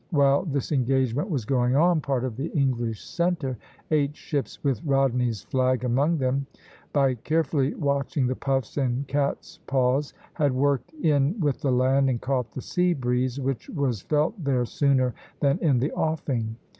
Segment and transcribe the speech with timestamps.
[0.09, 3.55] While this engagement was going on, part of the English centre,
[3.91, 8.77] eight ships with Rodney's flag among them (Position I., a), by carefully watching the puffs
[8.77, 13.69] and cat's paws, had worked in with the land and caught the sea breeze, which
[13.69, 16.55] was felt there sooner than in the offing.